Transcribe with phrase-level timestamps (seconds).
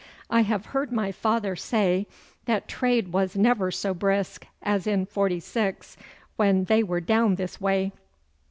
[0.31, 2.07] I have heard my father say
[2.45, 5.95] that trade was never so brisk as in 'forty six,
[6.37, 7.91] when they were down this way.